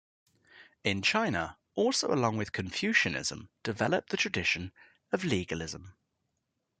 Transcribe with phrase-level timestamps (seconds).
[0.83, 4.71] In China also along with Confucianism developed the tradition
[5.11, 5.93] of Legalism.